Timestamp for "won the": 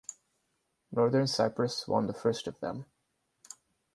1.87-2.13